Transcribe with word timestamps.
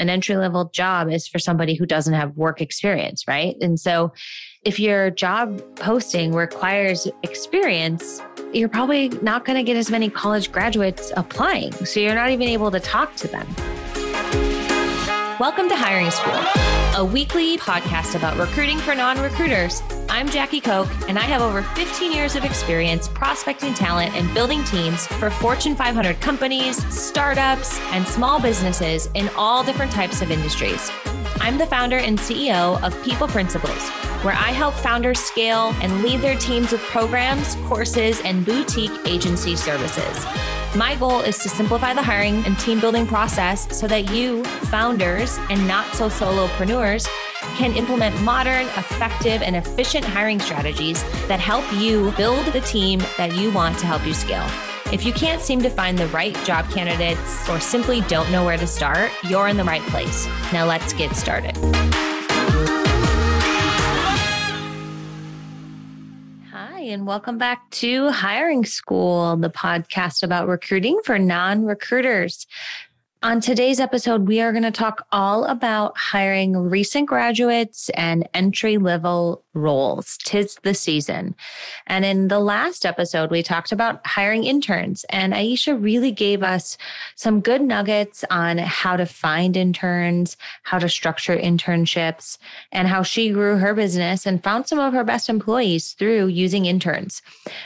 an 0.00 0.08
entry 0.08 0.36
level 0.36 0.66
job 0.66 1.10
is 1.10 1.26
for 1.26 1.38
somebody 1.38 1.74
who 1.74 1.86
doesn't 1.86 2.14
have 2.14 2.36
work 2.36 2.60
experience, 2.60 3.26
right? 3.26 3.56
And 3.60 3.78
so 3.78 4.12
if 4.64 4.78
your 4.78 5.10
job 5.10 5.62
posting 5.76 6.34
requires 6.34 7.08
experience, 7.22 8.20
you're 8.52 8.68
probably 8.68 9.08
not 9.22 9.44
going 9.44 9.56
to 9.56 9.62
get 9.62 9.76
as 9.76 9.90
many 9.90 10.08
college 10.10 10.50
graduates 10.52 11.12
applying. 11.16 11.72
So 11.72 12.00
you're 12.00 12.14
not 12.14 12.30
even 12.30 12.48
able 12.48 12.70
to 12.70 12.80
talk 12.80 13.14
to 13.16 13.28
them. 13.28 13.46
Welcome 15.40 15.68
to 15.68 15.76
Hiring 15.76 16.10
School, 16.10 17.00
a 17.00 17.04
weekly 17.04 17.58
podcast 17.58 18.16
about 18.16 18.36
recruiting 18.38 18.76
for 18.78 18.92
non 18.96 19.20
recruiters. 19.22 19.84
I'm 20.08 20.28
Jackie 20.28 20.60
Koch, 20.60 20.88
and 21.08 21.16
I 21.16 21.22
have 21.22 21.42
over 21.42 21.62
15 21.62 22.10
years 22.10 22.34
of 22.34 22.44
experience 22.44 23.06
prospecting 23.06 23.72
talent 23.72 24.16
and 24.16 24.34
building 24.34 24.64
teams 24.64 25.06
for 25.06 25.30
Fortune 25.30 25.76
500 25.76 26.20
companies, 26.20 26.84
startups, 26.92 27.78
and 27.92 28.04
small 28.04 28.42
businesses 28.42 29.10
in 29.14 29.28
all 29.36 29.62
different 29.62 29.92
types 29.92 30.22
of 30.22 30.32
industries. 30.32 30.90
I'm 31.36 31.56
the 31.56 31.66
founder 31.66 31.98
and 31.98 32.18
CEO 32.18 32.82
of 32.82 33.00
People 33.04 33.28
Principles, 33.28 33.90
where 34.22 34.34
I 34.34 34.50
help 34.50 34.74
founders 34.74 35.18
scale 35.20 35.74
and 35.80 36.02
lead 36.02 36.20
their 36.20 36.36
teams 36.36 36.72
with 36.72 36.80
programs, 36.82 37.54
courses, 37.66 38.20
and 38.22 38.44
boutique 38.44 38.92
agency 39.06 39.56
services. 39.56 40.26
My 40.76 40.96
goal 40.96 41.20
is 41.20 41.38
to 41.38 41.48
simplify 41.48 41.94
the 41.94 42.02
hiring 42.02 42.44
and 42.44 42.58
team 42.58 42.80
building 42.80 43.06
process 43.06 43.74
so 43.76 43.86
that 43.86 44.10
you, 44.10 44.44
founders 44.44 45.38
and 45.50 45.66
not 45.66 45.94
so 45.94 46.08
solopreneurs, 46.08 47.08
can 47.56 47.74
implement 47.74 48.20
modern, 48.22 48.66
effective, 48.76 49.42
and 49.42 49.56
efficient 49.56 50.04
hiring 50.04 50.38
strategies 50.40 51.02
that 51.26 51.40
help 51.40 51.64
you 51.72 52.12
build 52.12 52.44
the 52.52 52.60
team 52.60 53.00
that 53.16 53.34
you 53.34 53.50
want 53.52 53.78
to 53.78 53.86
help 53.86 54.06
you 54.06 54.14
scale. 54.14 54.46
If 54.92 55.04
you 55.04 55.12
can't 55.12 55.42
seem 55.42 55.62
to 55.62 55.70
find 55.70 55.98
the 55.98 56.06
right 56.08 56.34
job 56.44 56.70
candidates 56.70 57.48
or 57.48 57.60
simply 57.60 58.00
don't 58.02 58.30
know 58.32 58.44
where 58.44 58.56
to 58.56 58.66
start, 58.66 59.10
you're 59.28 59.48
in 59.48 59.56
the 59.56 59.64
right 59.64 59.82
place. 59.82 60.26
Now 60.52 60.66
let's 60.66 60.92
get 60.92 61.14
started. 61.14 61.56
And 66.80 67.08
welcome 67.08 67.38
back 67.38 67.68
to 67.70 68.08
Hiring 68.10 68.64
School, 68.64 69.36
the 69.36 69.50
podcast 69.50 70.22
about 70.22 70.46
recruiting 70.46 71.00
for 71.04 71.18
non 71.18 71.64
recruiters. 71.64 72.46
On 73.20 73.40
today's 73.40 73.80
episode, 73.80 74.28
we 74.28 74.40
are 74.40 74.52
going 74.52 74.62
to 74.62 74.70
talk 74.70 75.04
all 75.10 75.44
about 75.46 75.98
hiring 75.98 76.56
recent 76.56 77.08
graduates 77.08 77.88
and 77.90 78.28
entry 78.32 78.78
level 78.78 79.42
roles. 79.54 80.18
Tis 80.18 80.56
the 80.62 80.72
season. 80.72 81.34
And 81.88 82.04
in 82.04 82.28
the 82.28 82.38
last 82.38 82.86
episode, 82.86 83.32
we 83.32 83.42
talked 83.42 83.72
about 83.72 84.06
hiring 84.06 84.44
interns, 84.44 85.04
and 85.10 85.32
Aisha 85.32 85.82
really 85.82 86.12
gave 86.12 86.44
us 86.44 86.78
some 87.16 87.40
good 87.40 87.60
nuggets 87.60 88.24
on 88.30 88.58
how 88.58 88.96
to 88.96 89.04
find 89.04 89.56
interns, 89.56 90.36
how 90.62 90.78
to 90.78 90.88
structure 90.88 91.36
internships, 91.36 92.38
and 92.70 92.86
how 92.86 93.02
she 93.02 93.30
grew 93.30 93.56
her 93.56 93.74
business 93.74 94.26
and 94.26 94.44
found 94.44 94.68
some 94.68 94.78
of 94.78 94.92
her 94.92 95.02
best 95.02 95.28
employees 95.28 95.94
through 95.94 96.26
using 96.26 96.66
interns. 96.66 97.20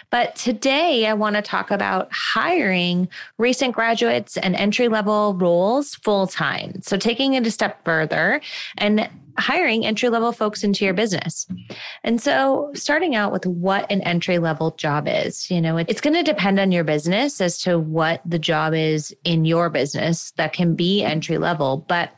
But 0.08 0.34
today, 0.34 1.06
I 1.06 1.12
want 1.12 1.36
to 1.36 1.42
talk 1.42 1.70
about 1.70 2.08
hiring 2.10 3.08
recent 3.36 3.74
graduates 3.74 4.38
and 4.38 4.56
entry 4.56 4.88
level 4.88 5.34
roles 5.42 5.96
full 5.96 6.26
time. 6.26 6.80
So 6.82 6.96
taking 6.96 7.34
it 7.34 7.46
a 7.46 7.50
step 7.50 7.84
further 7.84 8.40
and 8.78 9.10
hiring 9.38 9.84
entry 9.86 10.08
level 10.08 10.32
folks 10.32 10.62
into 10.62 10.84
your 10.84 10.94
business. 10.94 11.46
And 12.04 12.20
so, 12.20 12.70
starting 12.74 13.14
out 13.14 13.32
with 13.32 13.46
what 13.46 13.90
an 13.90 14.02
entry 14.02 14.38
level 14.38 14.72
job 14.72 15.06
is, 15.08 15.50
you 15.50 15.60
know, 15.60 15.76
it's 15.76 16.00
going 16.00 16.14
to 16.14 16.22
depend 16.22 16.60
on 16.60 16.72
your 16.72 16.84
business 16.84 17.40
as 17.40 17.58
to 17.62 17.78
what 17.78 18.20
the 18.24 18.38
job 18.38 18.74
is 18.74 19.14
in 19.24 19.44
your 19.44 19.70
business 19.70 20.32
that 20.32 20.52
can 20.52 20.74
be 20.74 21.02
entry 21.02 21.38
level. 21.38 21.84
But 21.88 22.10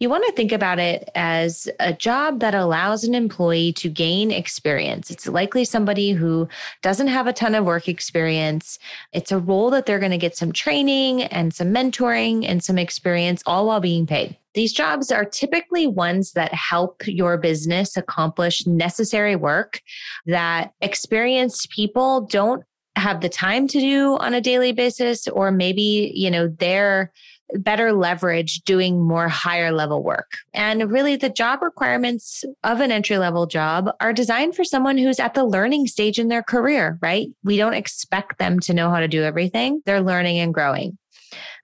you 0.00 0.08
want 0.08 0.24
to 0.26 0.32
think 0.32 0.52
about 0.52 0.78
it 0.78 1.08
as 1.14 1.68
a 1.80 1.92
job 1.92 2.38
that 2.40 2.54
allows 2.54 3.02
an 3.02 3.14
employee 3.14 3.72
to 3.72 3.88
gain 3.88 4.30
experience. 4.30 5.10
It's 5.10 5.26
likely 5.26 5.64
somebody 5.64 6.12
who 6.12 6.48
doesn't 6.82 7.08
have 7.08 7.26
a 7.26 7.32
ton 7.32 7.54
of 7.56 7.64
work 7.64 7.88
experience. 7.88 8.78
It's 9.12 9.32
a 9.32 9.38
role 9.38 9.70
that 9.70 9.86
they're 9.86 9.98
going 9.98 10.12
to 10.12 10.18
get 10.18 10.36
some 10.36 10.52
training 10.52 11.24
and 11.24 11.52
some 11.52 11.68
mentoring 11.68 12.48
and 12.48 12.62
some 12.62 12.78
experience, 12.78 13.42
all 13.44 13.66
while 13.66 13.80
being 13.80 14.06
paid. 14.06 14.36
These 14.54 14.72
jobs 14.72 15.10
are 15.10 15.24
typically 15.24 15.86
ones 15.86 16.32
that 16.32 16.54
help 16.54 17.02
your 17.06 17.36
business 17.36 17.96
accomplish 17.96 18.66
necessary 18.66 19.36
work 19.36 19.82
that 20.26 20.74
experienced 20.80 21.70
people 21.70 22.22
don't 22.22 22.64
have 22.96 23.20
the 23.20 23.28
time 23.28 23.68
to 23.68 23.78
do 23.78 24.16
on 24.16 24.34
a 24.34 24.40
daily 24.40 24.72
basis 24.72 25.28
or 25.28 25.52
maybe 25.52 26.10
you 26.16 26.30
know 26.30 26.48
they're 26.48 27.12
better 27.54 27.92
leverage 27.92 28.60
doing 28.60 29.00
more 29.00 29.28
higher 29.28 29.72
level 29.72 30.02
work. 30.02 30.32
And 30.54 30.90
really, 30.90 31.16
the 31.16 31.30
job 31.30 31.62
requirements 31.62 32.44
of 32.64 32.80
an 32.80 32.92
entry 32.92 33.18
level 33.18 33.46
job 33.46 33.90
are 34.00 34.12
designed 34.12 34.54
for 34.54 34.64
someone 34.64 34.98
who's 34.98 35.20
at 35.20 35.34
the 35.34 35.44
learning 35.44 35.86
stage 35.86 36.18
in 36.18 36.28
their 36.28 36.42
career, 36.42 36.98
right? 37.00 37.28
We 37.44 37.56
don't 37.56 37.74
expect 37.74 38.38
them 38.38 38.60
to 38.60 38.74
know 38.74 38.90
how 38.90 39.00
to 39.00 39.08
do 39.08 39.22
everything, 39.22 39.82
they're 39.86 40.00
learning 40.00 40.38
and 40.38 40.52
growing. 40.52 40.98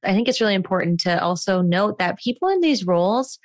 I 0.02 0.12
think 0.12 0.28
it's 0.28 0.40
really 0.40 0.54
important 0.54 1.00
to 1.00 1.22
also 1.22 1.62
note 1.62 1.98
that 1.98 2.18
people 2.18 2.48
in 2.48 2.60
these 2.60 2.86
roles 2.86 3.38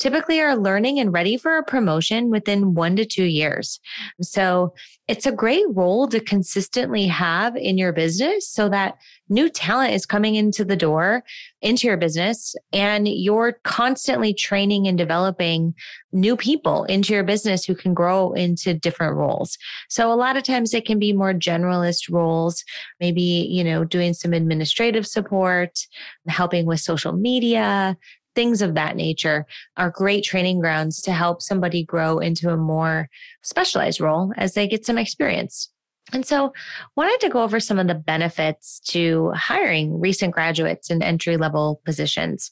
typically 0.00 0.40
are 0.40 0.56
learning 0.56 0.98
and 0.98 1.12
ready 1.12 1.36
for 1.36 1.58
a 1.58 1.62
promotion 1.62 2.30
within 2.30 2.74
one 2.74 2.96
to 2.96 3.04
two 3.04 3.24
years. 3.24 3.78
So 4.20 4.74
it's 5.06 5.26
a 5.26 5.32
great 5.32 5.64
role 5.70 6.08
to 6.08 6.20
consistently 6.20 7.06
have 7.06 7.56
in 7.56 7.76
your 7.76 7.92
business 7.92 8.48
so 8.48 8.68
that 8.68 8.96
new 9.28 9.48
talent 9.48 9.92
is 9.92 10.06
coming 10.06 10.34
into 10.34 10.64
the 10.64 10.76
door 10.76 11.22
into 11.62 11.86
your 11.86 11.96
business 11.96 12.54
and 12.72 13.06
you're 13.06 13.58
constantly 13.64 14.32
training 14.32 14.86
and 14.86 14.96
developing 14.96 15.74
new 16.12 16.36
people 16.36 16.84
into 16.84 17.12
your 17.12 17.22
business 17.24 17.64
who 17.64 17.74
can 17.74 17.92
grow 17.92 18.32
into 18.32 18.72
different 18.72 19.16
roles. 19.16 19.58
So 19.88 20.12
a 20.12 20.14
lot 20.14 20.36
of 20.36 20.42
times 20.42 20.74
it 20.74 20.86
can 20.86 20.98
be 20.98 21.12
more 21.12 21.34
generalist 21.34 22.10
roles, 22.10 22.64
maybe, 23.00 23.20
you 23.22 23.62
know, 23.62 23.84
doing 23.84 24.14
some 24.14 24.32
administrative 24.32 25.06
support, 25.06 25.86
helping 26.28 26.66
with 26.66 26.80
social 26.80 27.12
media, 27.12 27.96
things 28.34 28.62
of 28.62 28.74
that 28.74 28.96
nature 28.96 29.46
are 29.76 29.90
great 29.90 30.24
training 30.24 30.60
grounds 30.60 31.00
to 31.02 31.12
help 31.12 31.42
somebody 31.42 31.84
grow 31.84 32.18
into 32.18 32.50
a 32.50 32.56
more 32.56 33.08
specialized 33.42 34.00
role 34.00 34.32
as 34.36 34.54
they 34.54 34.68
get 34.68 34.86
some 34.86 34.98
experience. 34.98 35.70
And 36.12 36.26
so, 36.26 36.52
wanted 36.96 37.20
to 37.20 37.28
go 37.28 37.42
over 37.42 37.60
some 37.60 37.78
of 37.78 37.86
the 37.86 37.94
benefits 37.94 38.80
to 38.88 39.30
hiring 39.34 40.00
recent 40.00 40.34
graduates 40.34 40.90
in 40.90 41.02
entry 41.02 41.36
level 41.36 41.80
positions. 41.84 42.50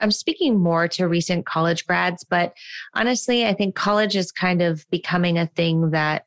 I'm 0.00 0.10
speaking 0.10 0.58
more 0.58 0.88
to 0.88 1.08
recent 1.08 1.46
college 1.46 1.86
grads, 1.86 2.24
but 2.24 2.52
honestly, 2.94 3.46
I 3.46 3.54
think 3.54 3.74
college 3.74 4.14
is 4.14 4.30
kind 4.30 4.60
of 4.60 4.84
becoming 4.90 5.38
a 5.38 5.46
thing 5.46 5.90
that 5.92 6.24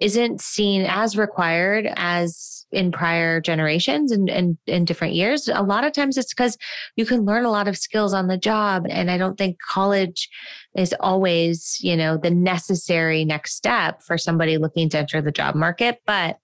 isn't 0.00 0.40
seen 0.40 0.84
as 0.88 1.16
required 1.16 1.88
as 1.96 2.65
in 2.72 2.90
prior 2.90 3.40
generations 3.40 4.10
and, 4.10 4.28
and 4.28 4.58
in 4.66 4.84
different 4.84 5.14
years. 5.14 5.48
A 5.48 5.62
lot 5.62 5.84
of 5.84 5.92
times 5.92 6.16
it's 6.16 6.34
because 6.34 6.58
you 6.96 7.06
can 7.06 7.24
learn 7.24 7.44
a 7.44 7.50
lot 7.50 7.68
of 7.68 7.78
skills 7.78 8.12
on 8.12 8.26
the 8.26 8.36
job. 8.36 8.86
And 8.88 9.10
I 9.10 9.18
don't 9.18 9.38
think 9.38 9.58
college 9.60 10.28
is 10.76 10.94
always, 11.00 11.78
you 11.80 11.96
know, 11.96 12.16
the 12.16 12.30
necessary 12.30 13.24
next 13.24 13.54
step 13.54 14.02
for 14.02 14.18
somebody 14.18 14.58
looking 14.58 14.88
to 14.90 14.98
enter 14.98 15.22
the 15.22 15.32
job 15.32 15.54
market. 15.54 16.00
But 16.06 16.38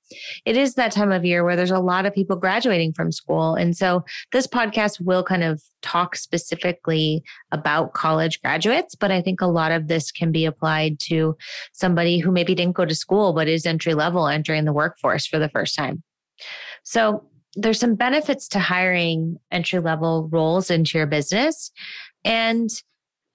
it 0.46 0.56
is 0.56 0.74
that 0.74 0.92
time 0.92 1.12
of 1.12 1.24
year 1.24 1.44
where 1.44 1.56
there's 1.56 1.70
a 1.70 1.78
lot 1.78 2.06
of 2.06 2.14
people 2.14 2.36
graduating 2.36 2.92
from 2.92 3.12
school. 3.12 3.54
And 3.54 3.76
so 3.76 4.04
this 4.32 4.46
podcast 4.46 5.00
will 5.00 5.24
kind 5.24 5.42
of 5.42 5.62
talk 5.82 6.16
specifically 6.16 7.22
about 7.50 7.92
college 7.94 8.40
graduates, 8.40 8.94
but 8.94 9.10
I 9.10 9.20
think 9.20 9.40
a 9.40 9.46
lot 9.46 9.72
of 9.72 9.88
this 9.88 10.12
can 10.12 10.32
be 10.32 10.44
applied 10.44 11.00
to 11.00 11.36
somebody 11.72 12.18
who 12.18 12.30
maybe 12.30 12.54
didn't 12.54 12.76
go 12.76 12.84
to 12.84 12.94
school, 12.94 13.32
but 13.32 13.48
is 13.48 13.66
entry 13.66 13.94
level 13.94 14.28
entering 14.28 14.64
the 14.64 14.72
workforce 14.72 15.26
for 15.26 15.38
the 15.38 15.48
first 15.48 15.74
time. 15.74 16.02
So 16.82 17.24
there's 17.54 17.80
some 17.80 17.94
benefits 17.94 18.48
to 18.48 18.58
hiring 18.58 19.38
entry 19.50 19.80
level 19.80 20.28
roles 20.32 20.70
into 20.70 20.98
your 20.98 21.06
business. 21.06 21.70
And 22.24 22.70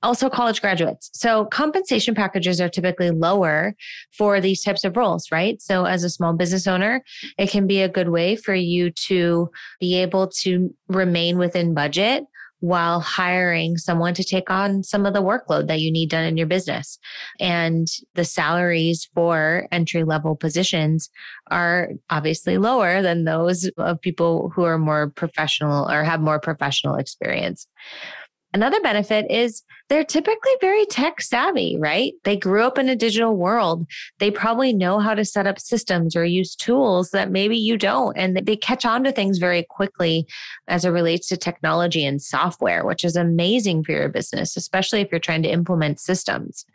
also 0.03 0.30
college 0.30 0.62
graduates. 0.62 1.10
So 1.13 1.45
compensation 1.45 2.13
packages 2.13 2.62
are 2.62 2.69
typically 2.69 3.10
lower 3.10 3.75
for 4.12 4.39
these 4.39 4.63
types 4.63 4.83
of 4.83 4.95
roles, 4.95 5.31
right? 5.31 5.62
So 5.62 5.86
as 5.86 6.04
a 6.04 6.10
small 6.10 6.33
business 6.33 6.68
owner, 6.68 7.04
it 7.38 7.50
can 7.50 7.66
be 7.66 7.81
a 7.81 7.89
good 7.89 8.10
way 8.10 8.36
for 8.36 8.54
you 8.54 8.92
to 9.07 9.50
be 9.80 9.95
able 9.95 10.27
to 10.44 10.74
remain 10.88 11.38
within 11.38 11.74
budget 11.74 12.25
while 12.59 13.00
hiring 13.00 13.77
someone 13.77 14.13
to 14.15 14.24
take 14.24 14.50
on 14.50 14.83
some 14.83 15.06
of 15.06 15.13
the 15.13 15.21
workload 15.21 15.68
that 15.68 15.80
you 15.80 15.92
need 15.92 16.09
done 16.09 16.25
in 16.25 16.38
your 16.38 16.48
business. 16.48 16.98
And 17.39 17.88
the 18.15 18.25
salaries 18.25 19.09
for 19.13 19.68
entry 19.71 20.04
level 20.04 20.36
positions 20.36 21.09
are 21.51 21.89
obviously 22.09 22.57
lower 22.57 23.01
than 23.01 23.25
those 23.25 23.69
of 23.77 24.01
people 24.01 24.51
who 24.56 24.63
are 24.63 24.77
more 24.80 25.09
professional 25.12 25.89
or 25.89 26.04
have 26.04 26.19
more 26.19 26.39
professional 26.39 26.95
experience. 26.95 27.68
Another 28.57 28.81
benefit 28.81 29.30
is 29.30 29.62
they're 29.88 30.04
typically 30.04 30.51
very 30.62 30.88
tech 30.88 31.21
savvy, 31.21 31.77
right? 31.77 32.13
They 32.24 32.36
grew 32.36 32.63
up 32.63 32.80
in 32.80 32.89
a 32.89 32.95
digital 32.95 33.38
world. 33.38 33.86
They 34.18 34.31
probably 34.31 34.74
know 34.74 34.98
how 34.98 35.13
to 35.13 35.24
set 35.24 35.45
up 35.45 35.59
systems 35.59 36.15
or 36.15 36.25
use 36.25 36.56
tools 36.56 37.12
that 37.12 37.30
maybe 37.30 37.56
you 37.56 37.77
don't. 37.77 38.18
And 38.18 38.36
they 38.36 38.56
catch 38.56 38.83
on 38.83 39.04
to 39.04 39.12
things 39.12 39.38
very 39.38 39.62
quickly 39.62 40.25
as 40.68 40.86
it 40.86 40.89
relates 40.89 41.27
to 41.27 41.38
technology 41.38 42.04
and 42.04 42.19
software, 42.19 42.83
which 42.83 43.04
is 43.04 43.15
amazing 43.15 43.83
for 43.83 43.92
your 43.92 44.09
business, 44.09 44.57
especially 44.57 45.01
if 45.01 45.12
you're 45.12 45.19
trying 45.19 45.44
to 45.44 45.50
implement 45.50 46.00
systems 46.00 46.65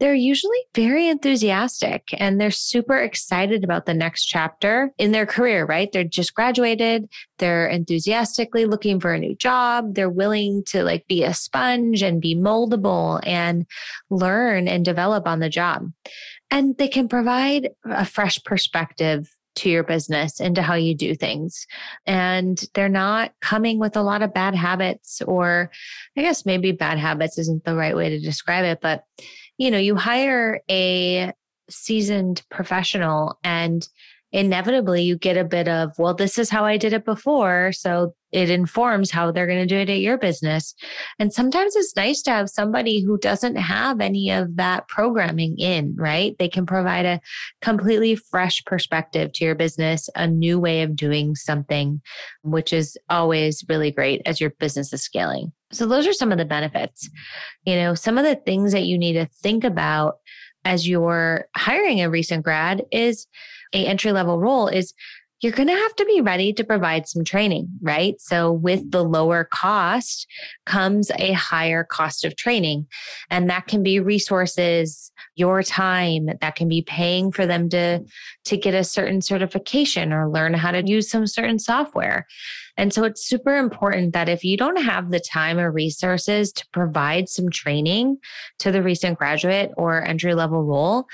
they're 0.00 0.14
usually 0.14 0.58
very 0.74 1.08
enthusiastic 1.08 2.08
and 2.18 2.40
they're 2.40 2.50
super 2.50 2.96
excited 2.96 3.64
about 3.64 3.86
the 3.86 3.94
next 3.94 4.26
chapter 4.26 4.92
in 4.98 5.12
their 5.12 5.26
career, 5.26 5.64
right? 5.64 5.90
They're 5.92 6.04
just 6.04 6.34
graduated. 6.34 7.08
They're 7.38 7.66
enthusiastically 7.66 8.64
looking 8.66 9.00
for 9.00 9.12
a 9.12 9.18
new 9.18 9.34
job. 9.34 9.94
They're 9.94 10.10
willing 10.10 10.62
to 10.68 10.84
like 10.84 11.06
be 11.08 11.24
a 11.24 11.34
sponge 11.34 12.02
and 12.02 12.20
be 12.20 12.36
moldable 12.36 13.20
and 13.26 13.66
learn 14.10 14.68
and 14.68 14.84
develop 14.84 15.26
on 15.26 15.40
the 15.40 15.48
job. 15.48 15.90
And 16.50 16.76
they 16.78 16.88
can 16.88 17.08
provide 17.08 17.70
a 17.84 18.04
fresh 18.04 18.42
perspective 18.44 19.28
to 19.56 19.68
your 19.68 19.82
business 19.82 20.40
into 20.40 20.62
how 20.62 20.74
you 20.74 20.94
do 20.94 21.14
things. 21.14 21.66
And 22.06 22.62
they're 22.74 22.88
not 22.88 23.32
coming 23.40 23.80
with 23.80 23.96
a 23.96 24.02
lot 24.02 24.22
of 24.22 24.32
bad 24.32 24.54
habits, 24.54 25.20
or 25.22 25.70
I 26.16 26.22
guess 26.22 26.46
maybe 26.46 26.70
bad 26.70 26.98
habits 26.98 27.38
isn't 27.38 27.64
the 27.64 27.74
right 27.74 27.96
way 27.96 28.08
to 28.10 28.20
describe 28.20 28.64
it, 28.64 28.78
but 28.80 29.02
you 29.58 29.70
know, 29.70 29.78
you 29.78 29.96
hire 29.96 30.62
a 30.70 31.32
seasoned 31.68 32.42
professional 32.50 33.38
and 33.44 33.86
inevitably 34.32 35.02
you 35.02 35.16
get 35.16 35.36
a 35.36 35.44
bit 35.44 35.68
of, 35.68 35.92
well, 35.98 36.14
this 36.14 36.38
is 36.38 36.50
how 36.50 36.64
I 36.64 36.76
did 36.76 36.92
it 36.92 37.04
before. 37.04 37.72
So 37.72 38.14
it 38.30 38.50
informs 38.50 39.10
how 39.10 39.30
they're 39.30 39.46
going 39.46 39.60
to 39.60 39.66
do 39.66 39.78
it 39.78 39.88
at 39.88 40.00
your 40.00 40.18
business. 40.18 40.74
And 41.18 41.32
sometimes 41.32 41.74
it's 41.74 41.96
nice 41.96 42.20
to 42.22 42.30
have 42.30 42.50
somebody 42.50 43.00
who 43.00 43.16
doesn't 43.16 43.56
have 43.56 44.00
any 44.02 44.30
of 44.30 44.56
that 44.56 44.86
programming 44.88 45.56
in, 45.58 45.94
right? 45.96 46.36
They 46.38 46.48
can 46.48 46.66
provide 46.66 47.06
a 47.06 47.20
completely 47.62 48.16
fresh 48.16 48.62
perspective 48.66 49.32
to 49.32 49.44
your 49.46 49.54
business, 49.54 50.10
a 50.14 50.26
new 50.26 50.60
way 50.60 50.82
of 50.82 50.94
doing 50.94 51.34
something, 51.36 52.02
which 52.42 52.74
is 52.74 52.98
always 53.08 53.64
really 53.66 53.90
great 53.90 54.20
as 54.26 54.42
your 54.42 54.50
business 54.50 54.92
is 54.92 55.02
scaling. 55.02 55.52
So 55.72 55.86
those 55.86 56.06
are 56.06 56.12
some 56.12 56.32
of 56.32 56.38
the 56.38 56.44
benefits. 56.44 57.08
You 57.64 57.76
know, 57.76 57.94
some 57.94 58.18
of 58.18 58.24
the 58.24 58.36
things 58.36 58.72
that 58.72 58.84
you 58.84 58.98
need 58.98 59.14
to 59.14 59.26
think 59.42 59.64
about 59.64 60.16
as 60.64 60.86
you're 60.86 61.46
hiring 61.56 62.02
a 62.02 62.10
recent 62.10 62.44
grad 62.44 62.84
is 62.92 63.26
a 63.72 63.86
entry 63.86 64.12
level 64.12 64.38
role 64.38 64.68
is 64.68 64.94
you're 65.40 65.52
going 65.52 65.68
to 65.68 65.74
have 65.74 65.94
to 65.96 66.04
be 66.04 66.20
ready 66.20 66.52
to 66.52 66.64
provide 66.64 67.06
some 67.06 67.22
training, 67.22 67.68
right? 67.80 68.20
So, 68.20 68.50
with 68.50 68.90
the 68.90 69.04
lower 69.04 69.44
cost 69.44 70.26
comes 70.66 71.12
a 71.16 71.32
higher 71.32 71.84
cost 71.84 72.24
of 72.24 72.34
training. 72.34 72.88
And 73.30 73.48
that 73.48 73.68
can 73.68 73.82
be 73.84 74.00
resources, 74.00 75.12
your 75.36 75.62
time, 75.62 76.30
that 76.40 76.56
can 76.56 76.68
be 76.68 76.82
paying 76.82 77.30
for 77.30 77.46
them 77.46 77.68
to, 77.68 78.04
to 78.46 78.56
get 78.56 78.74
a 78.74 78.82
certain 78.82 79.20
certification 79.20 80.12
or 80.12 80.28
learn 80.28 80.54
how 80.54 80.72
to 80.72 80.84
use 80.84 81.08
some 81.08 81.26
certain 81.26 81.60
software. 81.60 82.26
And 82.76 82.92
so, 82.92 83.04
it's 83.04 83.24
super 83.24 83.56
important 83.56 84.14
that 84.14 84.28
if 84.28 84.42
you 84.42 84.56
don't 84.56 84.82
have 84.82 85.10
the 85.10 85.20
time 85.20 85.58
or 85.60 85.70
resources 85.70 86.52
to 86.54 86.66
provide 86.72 87.28
some 87.28 87.48
training 87.48 88.18
to 88.58 88.72
the 88.72 88.82
recent 88.82 89.18
graduate 89.18 89.70
or 89.76 90.02
entry 90.02 90.34
level 90.34 90.64
role, 90.64 91.06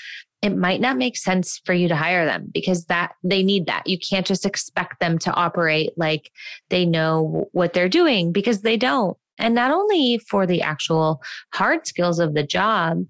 it 0.44 0.54
might 0.54 0.82
not 0.82 0.98
make 0.98 1.16
sense 1.16 1.58
for 1.64 1.72
you 1.72 1.88
to 1.88 1.96
hire 1.96 2.26
them 2.26 2.50
because 2.52 2.84
that 2.84 3.14
they 3.24 3.42
need 3.42 3.64
that. 3.64 3.86
You 3.86 3.98
can't 3.98 4.26
just 4.26 4.44
expect 4.44 5.00
them 5.00 5.18
to 5.20 5.32
operate 5.32 5.92
like 5.96 6.30
they 6.68 6.84
know 6.84 7.48
what 7.52 7.72
they're 7.72 7.88
doing 7.88 8.30
because 8.30 8.60
they 8.60 8.76
don't. 8.76 9.16
And 9.38 9.54
not 9.54 9.70
only 9.70 10.18
for 10.18 10.46
the 10.46 10.60
actual 10.60 11.22
hard 11.54 11.86
skills 11.86 12.18
of 12.18 12.34
the 12.34 12.42
job, 12.42 13.06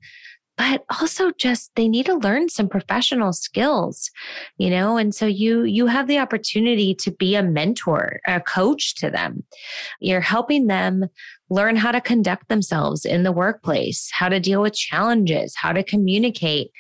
but 0.57 0.85
also 1.01 1.33
just 1.33 1.73
they 1.75 1.89
need 1.89 2.07
to 2.07 2.15
learn 2.15 2.49
some 2.49 2.69
professional 2.69 3.33
skills 3.33 4.11
you 4.57 4.71
know 4.71 4.97
and 4.97 5.15
so 5.15 5.27
you 5.27 5.65
you 5.65 5.87
have 5.87 6.07
the 6.07 6.19
opportunity 6.19 6.95
to 6.95 7.11
be 7.11 7.35
a 7.35 7.43
mentor 7.43 8.21
a 8.27 8.41
coach 8.41 8.95
to 8.95 9.11
them 9.11 9.43
you're 10.01 10.21
helping 10.21 10.67
them 10.67 11.07
learn 11.51 11.77
how 11.77 11.91
to 11.91 12.01
conduct 12.01 12.49
themselves 12.49 13.05
in 13.05 13.23
the 13.23 13.33
workplace 13.33 14.09
how 14.13 14.29
to 14.29 14.41
deal 14.41 14.63
with 14.63 14.75
challenges 14.75 15.55
how 15.57 15.73
to 15.73 15.83
communicate 15.83 16.71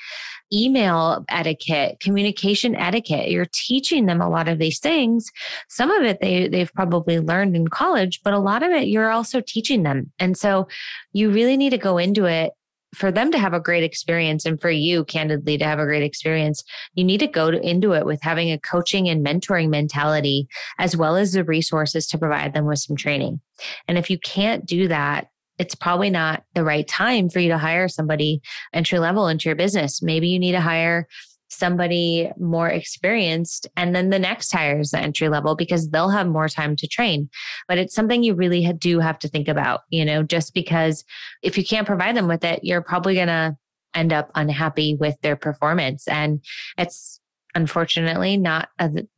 email 0.54 1.24
etiquette, 1.28 1.98
communication 2.00 2.76
etiquette. 2.76 3.30
You're 3.30 3.48
teaching 3.52 4.06
them 4.06 4.20
a 4.20 4.28
lot 4.28 4.48
of 4.48 4.58
these 4.58 4.78
things. 4.78 5.30
Some 5.68 5.90
of 5.90 6.04
it 6.04 6.20
they, 6.20 6.48
they've 6.48 6.72
probably 6.72 7.18
learned 7.18 7.56
in 7.56 7.68
college, 7.68 8.20
but 8.22 8.32
a 8.32 8.38
lot 8.38 8.62
of 8.62 8.70
it 8.70 8.88
you're 8.88 9.10
also 9.10 9.40
teaching 9.40 9.82
them. 9.82 10.12
And 10.18 10.36
so 10.36 10.68
you 11.12 11.30
really 11.30 11.56
need 11.56 11.70
to 11.70 11.78
go 11.78 11.98
into 11.98 12.26
it 12.26 12.52
for 12.94 13.10
them 13.10 13.30
to 13.32 13.38
have 13.38 13.52
a 13.52 13.60
great 13.60 13.82
experience 13.82 14.46
and 14.46 14.60
for 14.60 14.70
you 14.70 15.04
candidly 15.04 15.58
to 15.58 15.64
have 15.64 15.78
a 15.78 15.84
great 15.84 16.02
experience 16.02 16.62
you 16.94 17.04
need 17.04 17.18
to 17.18 17.26
go 17.26 17.50
to, 17.50 17.60
into 17.60 17.92
it 17.92 18.06
with 18.06 18.20
having 18.22 18.50
a 18.50 18.58
coaching 18.58 19.08
and 19.08 19.26
mentoring 19.26 19.68
mentality 19.68 20.46
as 20.78 20.96
well 20.96 21.16
as 21.16 21.32
the 21.32 21.44
resources 21.44 22.06
to 22.06 22.18
provide 22.18 22.54
them 22.54 22.66
with 22.66 22.78
some 22.78 22.96
training 22.96 23.40
and 23.88 23.98
if 23.98 24.08
you 24.08 24.18
can't 24.18 24.64
do 24.64 24.88
that 24.88 25.28
it's 25.64 25.74
probably 25.74 26.10
not 26.10 26.44
the 26.54 26.62
right 26.62 26.86
time 26.86 27.30
for 27.30 27.40
you 27.40 27.48
to 27.48 27.56
hire 27.56 27.88
somebody 27.88 28.42
entry 28.74 28.98
level 28.98 29.28
into 29.28 29.48
your 29.48 29.56
business. 29.56 30.02
Maybe 30.02 30.28
you 30.28 30.38
need 30.38 30.52
to 30.52 30.60
hire 30.60 31.08
somebody 31.48 32.30
more 32.38 32.68
experienced 32.68 33.66
and 33.78 33.96
then 33.96 34.10
the 34.10 34.18
next 34.18 34.52
hire 34.52 34.80
is 34.80 34.90
the 34.90 34.98
entry 34.98 35.30
level 35.30 35.54
because 35.56 35.88
they'll 35.88 36.10
have 36.10 36.26
more 36.26 36.48
time 36.48 36.74
to 36.74 36.88
train 36.88 37.28
but 37.68 37.78
it's 37.78 37.94
something 37.94 38.24
you 38.24 38.34
really 38.34 38.72
do 38.72 38.98
have 38.98 39.18
to 39.20 39.28
think 39.28 39.46
about 39.46 39.82
you 39.90 40.04
know 40.04 40.22
just 40.22 40.52
because 40.52 41.04
if 41.42 41.56
you 41.56 41.64
can't 41.64 41.86
provide 41.86 42.16
them 42.16 42.26
with 42.26 42.42
it 42.42 42.58
you're 42.64 42.82
probably 42.82 43.14
going 43.14 43.28
to 43.28 43.56
end 43.94 44.12
up 44.12 44.30
unhappy 44.34 44.96
with 44.98 45.14
their 45.20 45.36
performance 45.36 46.08
and 46.08 46.42
it's 46.76 47.20
unfortunately 47.54 48.36
not 48.36 48.68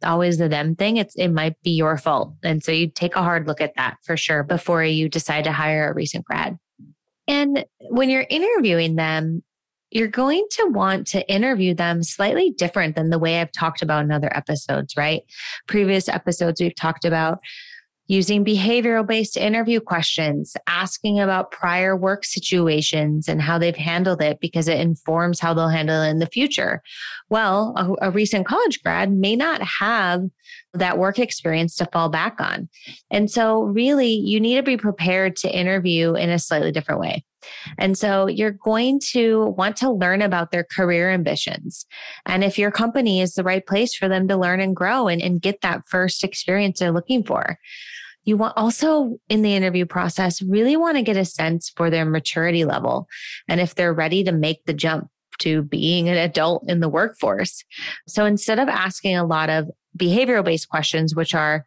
always 0.05 0.39
the 0.39 0.49
them 0.49 0.77
thing. 0.77 0.97
It's 0.97 1.15
it 1.17 1.29
might 1.29 1.61
be 1.63 1.71
your 1.71 1.97
fault. 1.97 2.35
And 2.43 2.63
so 2.63 2.73
you 2.73 2.89
take 2.89 3.17
a 3.17 3.23
hard 3.23 3.47
look 3.47 3.61
at 3.61 3.75
that 3.77 3.97
for 4.05 4.17
sure 4.17 4.43
before 4.43 4.85
you 4.85 5.09
decide 5.09 5.45
to 5.45 5.53
hire 5.53 5.91
a 5.91 5.95
recent 5.95 6.25
grad. 6.25 6.59
And 7.29 7.65
when 7.91 8.11
you're 8.11 8.27
interviewing 8.29 8.97
them 8.97 9.43
you're 9.91 10.09
going 10.09 10.45
to 10.51 10.67
want 10.67 11.07
to 11.07 11.27
interview 11.33 11.75
them 11.75 12.03
slightly 12.03 12.51
different 12.51 12.97
than 12.97 13.11
the 13.11 13.19
way 13.19 13.41
I've 13.41 13.53
talked 13.53 13.83
about 13.83 14.05
in 14.05 14.11
other 14.11 14.35
episodes, 14.37 14.97
right? 14.97 15.23
Previous 15.69 16.09
episodes, 16.09 16.61
we've 16.61 16.75
talked 16.75 17.05
about 17.05 17.39
using 18.09 18.45
behavioral 18.45 19.07
based 19.07 19.37
interview 19.37 19.81
questions, 19.81 20.57
asking 20.67 21.19
about 21.19 21.51
prior 21.51 21.97
work 21.97 22.25
situations 22.25 23.29
and 23.29 23.43
how 23.43 23.59
they've 23.59 23.77
handled 23.77 24.23
it 24.23 24.39
because 24.41 24.69
it 24.69 24.81
informs 24.81 25.41
how 25.41 25.53
they'll 25.53 25.69
handle 25.69 26.03
it 26.03 26.11
in 26.11 26.19
the 26.19 26.27
future. 26.27 26.83
Well, 27.29 27.75
a, 27.77 28.09
a, 28.09 28.11
recent 28.11 28.47
college 28.47 28.83
grad 28.83 29.13
may 29.13 29.37
not 29.37 29.61
have 29.63 30.23
that 30.75 30.99
work 30.99 31.19
experience 31.19 31.77
to 31.77 31.89
fall 31.93 32.09
back 32.09 32.41
on. 32.41 32.69
And 33.11 33.31
so, 33.31 33.63
really, 33.63 34.13
you 34.13 34.41
need 34.41 34.57
to 34.57 34.63
be 34.63 34.77
prepared 34.77 35.37
to 35.37 35.55
interview 35.55 36.15
in 36.15 36.31
a 36.31 36.39
slightly 36.39 36.73
different 36.73 37.01
way. 37.01 37.25
And 37.79 37.97
so 37.97 38.27
you're 38.27 38.51
going 38.51 39.01
to 39.11 39.47
want 39.57 39.77
to 39.79 39.91
learn 39.91 40.23
about 40.23 40.51
their 40.51 40.65
career 40.65 41.11
ambitions. 41.11 41.87
And 42.25 42.45
if 42.45 42.59
your 42.59 42.71
company 42.71 43.21
is 43.21 43.35
the 43.35 43.45
right 43.45 43.65
place 43.65 43.95
for 43.95 44.09
them 44.09 44.29
to 44.29 44.37
learn 44.37 44.61
and 44.61 44.75
grow 44.75 45.09
and, 45.09 45.21
and 45.21 45.41
get 45.41 45.61
that 45.63 45.83
first 45.89 46.25
experience 46.25 46.79
they're 46.79 46.93
looking 46.93 47.25
for 47.25 47.59
you 48.25 48.37
want 48.37 48.55
also 48.57 49.19
in 49.29 49.43
the 49.43 49.55
interview 49.55 49.87
process 49.87 50.43
really 50.43 50.77
want 50.77 50.97
to 50.97 51.03
get 51.03 51.17
a 51.17 51.25
sense 51.25 51.71
for 51.77 51.91
their 51.91 52.05
maturity 52.05 52.65
level 52.65 53.07
and 53.49 53.61
if 53.61 53.75
they're 53.75 53.95
ready 53.95 54.25
to 54.25 54.33
make 54.33 54.65
the 54.65 54.75
jump 54.75 55.09
to 55.39 55.63
being 55.63 56.09
an 56.09 56.17
adult 56.17 56.65
in 56.69 56.81
the 56.81 56.89
workforce. 56.89 57.65
So 58.07 58.25
instead 58.25 58.59
of 58.59 58.69
asking 58.69 59.17
a 59.17 59.27
lot 59.27 59.51
of 59.51 59.71
behavioral 59.99 60.45
based 60.45 60.69
questions, 60.69 61.15
which 61.15 61.35
are, 61.35 61.65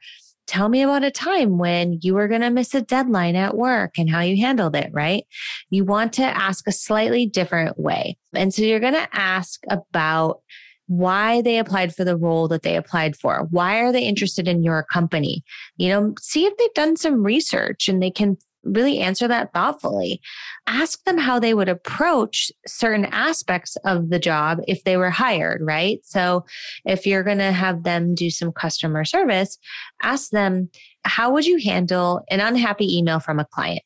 tell 0.49 0.67
me 0.67 0.81
about 0.81 1.03
a 1.03 1.11
time 1.11 1.59
when 1.59 1.99
you 2.01 2.15
were 2.15 2.27
going 2.27 2.41
to 2.41 2.49
miss 2.49 2.73
a 2.73 2.81
deadline 2.81 3.35
at 3.35 3.55
work 3.55 3.99
and 3.99 4.09
how 4.09 4.21
you 4.21 4.35
handled 4.35 4.75
it, 4.75 4.89
right? 4.91 5.25
You 5.69 5.85
want 5.85 6.11
to 6.13 6.23
ask 6.23 6.67
a 6.67 6.71
slightly 6.71 7.27
different 7.27 7.79
way. 7.79 8.17
And 8.33 8.51
so 8.51 8.63
you're 8.63 8.79
going 8.79 8.93
to 8.93 9.07
ask 9.13 9.61
about 9.69 10.41
why 10.87 11.43
they 11.43 11.59
applied 11.59 11.93
for 11.93 12.03
the 12.03 12.17
role 12.17 12.47
that 12.47 12.63
they 12.63 12.75
applied 12.75 13.15
for. 13.15 13.47
Why 13.51 13.77
are 13.77 13.91
they 13.91 14.03
interested 14.03 14.47
in 14.47 14.63
your 14.63 14.87
company? 14.91 15.43
You 15.77 15.89
know, 15.89 16.15
see 16.19 16.45
if 16.45 16.57
they've 16.57 16.73
done 16.73 16.97
some 16.97 17.23
research 17.23 17.87
and 17.87 18.01
they 18.01 18.09
can 18.09 18.35
really 18.73 18.99
answer 18.99 19.27
that 19.27 19.53
thoughtfully. 19.53 20.21
Ask 20.67 21.03
them 21.03 21.17
how 21.17 21.39
they 21.39 21.53
would 21.53 21.69
approach 21.69 22.51
certain 22.67 23.05
aspects 23.05 23.75
of 23.85 24.09
the 24.09 24.19
job 24.19 24.59
if 24.67 24.83
they 24.83 24.97
were 24.97 25.09
hired, 25.09 25.61
right? 25.61 25.99
So 26.03 26.45
if 26.85 27.05
you're 27.05 27.23
going 27.23 27.39
to 27.39 27.51
have 27.51 27.83
them 27.83 28.15
do 28.15 28.29
some 28.29 28.51
customer 28.51 29.05
service, 29.05 29.57
ask 30.03 30.29
them, 30.31 30.69
how 31.03 31.31
would 31.31 31.45
you 31.45 31.59
handle 31.63 32.21
an 32.29 32.39
unhappy 32.39 32.97
email 32.97 33.19
from 33.19 33.39
a 33.39 33.45
client? 33.45 33.81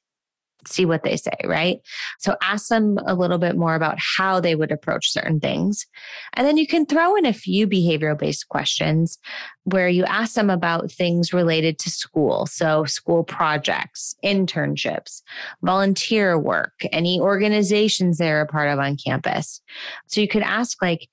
See 0.67 0.85
what 0.85 1.03
they 1.03 1.17
say, 1.17 1.31
right? 1.45 1.79
So 2.19 2.35
ask 2.41 2.67
them 2.67 2.97
a 3.05 3.15
little 3.15 3.37
bit 3.37 3.55
more 3.55 3.75
about 3.75 3.97
how 3.99 4.39
they 4.39 4.55
would 4.55 4.71
approach 4.71 5.11
certain 5.11 5.39
things. 5.39 5.85
And 6.33 6.47
then 6.47 6.57
you 6.57 6.67
can 6.67 6.85
throw 6.85 7.15
in 7.15 7.25
a 7.25 7.33
few 7.33 7.67
behavioral 7.67 8.17
based 8.17 8.47
questions 8.49 9.19
where 9.65 9.87
you 9.87 10.03
ask 10.05 10.35
them 10.35 10.49
about 10.49 10.91
things 10.91 11.33
related 11.33 11.79
to 11.79 11.89
school. 11.89 12.45
So 12.45 12.85
school 12.85 13.23
projects, 13.23 14.15
internships, 14.23 15.21
volunteer 15.61 16.37
work, 16.37 16.73
any 16.91 17.19
organizations 17.19 18.17
they're 18.17 18.41
a 18.41 18.47
part 18.47 18.69
of 18.69 18.79
on 18.79 18.97
campus. 18.97 19.61
So 20.07 20.21
you 20.21 20.27
could 20.27 20.43
ask, 20.43 20.81
like, 20.81 21.07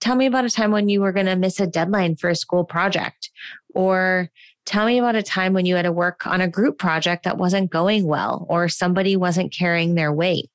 tell 0.00 0.14
me 0.14 0.26
about 0.26 0.44
a 0.44 0.50
time 0.50 0.70
when 0.70 0.88
you 0.88 1.00
were 1.00 1.12
going 1.12 1.26
to 1.26 1.36
miss 1.36 1.58
a 1.58 1.66
deadline 1.66 2.16
for 2.16 2.28
a 2.28 2.36
school 2.36 2.64
project 2.64 3.30
or 3.74 4.30
Tell 4.66 4.84
me 4.84 4.98
about 4.98 5.14
a 5.14 5.22
time 5.22 5.52
when 5.52 5.64
you 5.64 5.76
had 5.76 5.82
to 5.82 5.92
work 5.92 6.26
on 6.26 6.40
a 6.40 6.48
group 6.48 6.78
project 6.78 7.22
that 7.22 7.38
wasn't 7.38 7.70
going 7.70 8.06
well 8.06 8.46
or 8.48 8.68
somebody 8.68 9.16
wasn't 9.16 9.54
carrying 9.56 9.94
their 9.94 10.12
weight. 10.12 10.50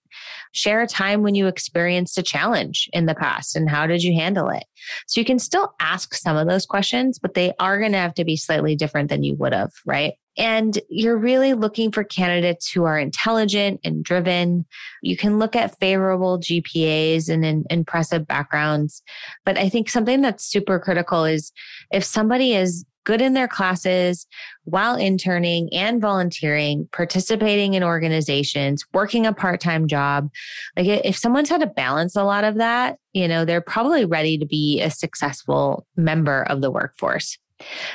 Share 0.51 0.82
a 0.82 0.88
time 0.88 1.22
when 1.22 1.34
you 1.34 1.48
experienced 1.48 2.18
a 2.18 2.24
challenge 2.24 2.89
in 2.91 3.06
the 3.06 3.15
past 3.15 3.56
and 3.56 3.70
how 3.70 3.88
did 3.88 4.03
you 4.03 4.13
handle 4.13 4.50
it? 4.50 4.65
So 5.08 5.22
you 5.22 5.25
can 5.25 5.39
still 5.39 5.74
ask 5.80 6.13
some 6.13 6.36
of 6.36 6.48
those 6.48 6.65
questions, 6.65 7.20
but 7.20 7.36
they 7.36 7.53
are 7.58 7.80
going 7.80 7.94
to 7.94 7.98
have 7.98 8.13
to 8.15 8.25
be 8.25 8.36
slightly 8.36 8.75
different 8.75 9.10
than 9.10 9.24
you 9.24 9.36
would 9.36 9.53
have, 9.53 9.72
right? 9.86 10.15
And 10.38 10.77
you're 10.89 11.18
really 11.18 11.53
looking 11.53 11.91
for 11.91 12.03
candidates 12.03 12.70
who 12.70 12.84
are 12.84 13.00
intelligent 13.00 13.80
and 13.86 14.03
driven. 14.03 14.65
You 15.01 15.15
can 15.15 15.39
look 15.39 15.56
at 15.56 15.77
favorable 15.80 16.39
GPAs 16.39 17.30
and 17.30 17.46
in, 17.46 17.65
impressive 17.70 18.27
backgrounds. 18.27 19.01
But 19.46 19.58
I 19.58 19.70
think 19.70 19.89
something 19.89 20.22
that's 20.22 20.46
super 20.46 20.80
critical 20.80 21.24
is 21.25 21.51
if 21.91 22.03
somebody 22.03 22.56
is 22.56 22.86
good 23.03 23.22
in 23.22 23.34
their 23.34 23.48
classes 23.48 24.27
while 24.63 24.96
interning 24.96 25.70
and 25.74 26.01
volunteering, 26.01 26.88
participating 26.91 27.74
in 27.74 27.84
organizations, 27.84 28.86
working 28.93 29.25
a 29.25 29.34
part 29.34 29.62
time 29.62 29.88
job. 29.88 30.29
Like 30.77 30.88
if 30.88 31.17
someone's 31.17 31.50
had 31.50 31.62
to 31.62 31.67
balance 31.67 32.15
a 32.15 32.24
lot 32.24 32.43
of 32.43 32.55
that, 32.55 32.98
you 33.13 33.27
know, 33.27 33.46
they're 33.46 33.62
probably 33.62 34.05
ready 34.05 34.38
to 34.38 34.46
be 34.46 34.81
a 34.81 34.91
successful 34.91 35.86
member 35.96 36.43
of 36.43 36.62
the 36.62 36.72
workforce. 36.72 37.38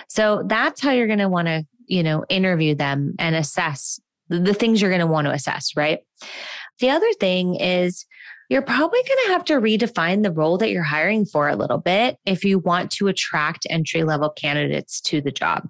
So 0.08 0.44
that's 0.46 0.80
how 0.80 0.92
you're 0.92 1.06
going 1.06 1.18
to 1.18 1.28
want 1.28 1.48
to, 1.48 1.66
you 1.86 2.02
know, 2.02 2.24
interview 2.28 2.74
them 2.74 3.14
and 3.18 3.34
assess 3.34 4.00
the 4.28 4.54
things 4.54 4.80
you're 4.80 4.90
going 4.90 5.00
to 5.00 5.06
want 5.06 5.26
to 5.26 5.32
assess, 5.32 5.76
right? 5.76 6.00
The 6.80 6.90
other 6.90 7.12
thing 7.14 7.54
is 7.56 8.06
you're 8.48 8.62
probably 8.62 9.00
going 9.02 9.26
to 9.26 9.32
have 9.32 9.44
to 9.44 9.54
redefine 9.54 10.22
the 10.22 10.32
role 10.32 10.58
that 10.58 10.70
you're 10.70 10.82
hiring 10.82 11.24
for 11.24 11.48
a 11.48 11.56
little 11.56 11.78
bit 11.78 12.18
if 12.24 12.44
you 12.44 12.58
want 12.58 12.90
to 12.92 13.08
attract 13.08 13.66
entry 13.70 14.04
level 14.04 14.30
candidates 14.30 15.00
to 15.02 15.20
the 15.20 15.32
job. 15.32 15.68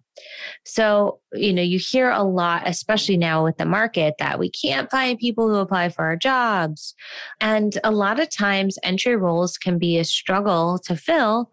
So, 0.64 1.20
you 1.32 1.52
know, 1.52 1.62
you 1.62 1.78
hear 1.78 2.10
a 2.10 2.22
lot, 2.22 2.62
especially 2.66 3.16
now 3.16 3.44
with 3.44 3.56
the 3.58 3.66
market, 3.66 4.14
that 4.18 4.38
we 4.38 4.50
can't 4.50 4.90
find 4.90 5.18
people 5.18 5.48
who 5.48 5.56
apply 5.56 5.90
for 5.90 6.04
our 6.04 6.16
jobs. 6.16 6.94
And 7.40 7.78
a 7.84 7.90
lot 7.90 8.20
of 8.20 8.30
times, 8.30 8.78
entry 8.82 9.16
roles 9.16 9.58
can 9.58 9.78
be 9.78 9.98
a 9.98 10.04
struggle 10.04 10.78
to 10.80 10.96
fill. 10.96 11.50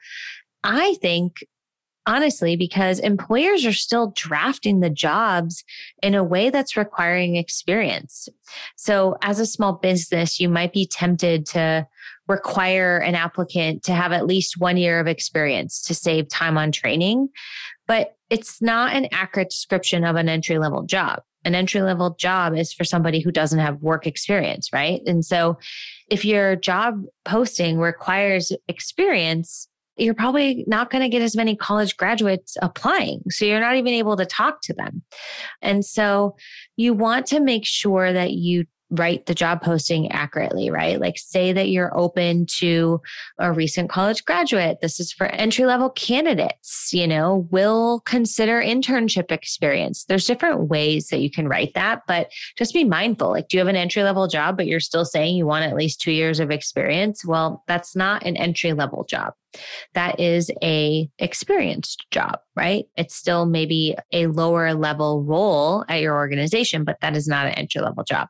I 0.64 0.96
think 1.02 1.46
honestly, 2.06 2.56
because 2.56 3.00
employers 3.00 3.66
are 3.66 3.74
still 3.74 4.12
drafting 4.16 4.80
the 4.80 4.90
jobs 4.90 5.64
in 6.02 6.16
a 6.16 6.24
way 6.24 6.50
that's 6.50 6.78
requiring 6.78 7.36
experience. 7.36 8.28
So, 8.76 9.18
as 9.22 9.40
a 9.40 9.46
small 9.46 9.74
business, 9.74 10.40
you 10.40 10.50
might 10.50 10.74
be 10.74 10.86
tempted 10.86 11.46
to 11.48 11.88
require 12.28 12.98
an 13.00 13.16
applicant 13.16 13.84
to 13.84 13.94
have 13.94 14.12
at 14.12 14.26
least 14.26 14.58
one 14.58 14.78
year 14.78 15.00
of 15.00 15.08
experience 15.08 15.82
to 15.84 15.94
save 15.94 16.30
time 16.30 16.58
on 16.58 16.72
training. 16.72 17.30
But 17.88 18.16
it's 18.30 18.62
not 18.62 18.96
an 18.96 19.08
accurate 19.12 19.50
description 19.50 20.04
of 20.04 20.16
an 20.16 20.30
entry 20.30 20.58
level 20.58 20.84
job. 20.84 21.22
An 21.46 21.56
entry 21.56 21.82
level 21.82 22.16
job 22.16 22.56
is 22.56 22.72
for 22.72 22.86
somebody 22.86 23.20
who 23.20 23.32
doesn't 23.32 23.60
have 23.60 23.82
work 23.82 24.08
experience, 24.08 24.72
right? 24.72 25.02
And 25.06 25.26
so, 25.26 25.58
if 26.10 26.24
your 26.26 26.56
job 26.56 27.04
posting 27.26 27.80
requires 27.80 28.52
experience, 28.68 29.68
you're 29.98 30.14
probably 30.14 30.64
not 30.68 30.90
going 30.90 31.04
to 31.04 31.10
get 31.10 31.22
as 31.22 31.36
many 31.36 31.56
college 31.56 31.98
graduates 31.98 32.58
applying. 32.62 33.22
So 33.30 33.46
you're 33.46 33.60
not 33.60 33.76
even 33.76 33.94
able 33.94 34.18
to 34.18 34.26
talk 34.26 34.62
to 34.64 34.74
them. 34.74 35.04
And 35.62 35.86
so 35.86 36.36
you 36.76 36.94
want 36.94 37.28
to 37.28 37.40
make 37.40 37.66
sure 37.66 38.12
that 38.12 38.32
you 38.32 38.66
write 38.94 39.26
the 39.26 39.34
job 39.34 39.62
posting 39.62 40.12
accurately, 40.12 40.70
right? 40.70 41.00
Like 41.00 41.18
say 41.18 41.52
that 41.54 41.70
you're 41.70 41.98
open 41.98 42.46
to 42.58 43.02
a 43.40 43.52
recent 43.52 43.90
college 43.90 44.24
graduate. 44.24 44.80
This 44.82 45.00
is 45.00 45.12
for 45.12 45.26
entry 45.28 45.66
level 45.66 45.90
candidates, 45.90 46.90
you 46.94 47.08
know, 47.08 47.48
will 47.50 48.02
consider 48.02 48.62
internship 48.62 49.32
experience. 49.32 50.06
There's 50.06 50.26
different 50.26 50.70
ways 50.70 51.08
that 51.08 51.22
you 51.22 51.32
can 51.32 51.48
write 51.48 51.74
that, 51.74 52.04
but 52.08 52.32
just 52.58 52.74
be 52.74 52.84
mindful. 52.84 53.32
Like, 53.32 53.48
do 53.48 53.58
you 53.58 53.60
have 53.60 53.68
an 53.68 53.76
entry 53.76 54.04
level 54.04 54.28
job, 54.28 54.58
but 54.58 54.68
you're 54.68 54.80
still 54.80 55.06
saying 55.06 55.36
you 55.36 55.48
want 55.48 55.66
at 55.66 55.76
least 55.76 56.02
two 56.02 56.12
years 56.12 56.40
of 56.40 56.52
experience? 56.52 57.26
Well, 57.26 57.64
that's 57.68 57.96
not 57.96 58.24
an 58.26 58.38
entry 58.38 58.74
level 58.74 59.06
job 59.06 59.34
that 59.94 60.20
is 60.20 60.52
a 60.62 61.10
experienced 61.20 62.06
job 62.12 62.40
right? 62.56 62.86
It's 62.96 63.16
still 63.16 63.46
maybe 63.46 63.96
a 64.12 64.28
lower 64.28 64.74
level 64.74 65.24
role 65.24 65.86
at 65.90 66.02
your 66.02 66.16
organization 66.16 66.84
but 66.84 66.98
that 67.02 67.16
is 67.16 67.28
not 67.28 67.48
an 67.48 67.54
entry 67.54 67.82
level 67.82 68.04
job. 68.04 68.28